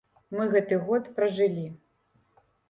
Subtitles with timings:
[0.37, 1.67] Мы гэты год пражылі.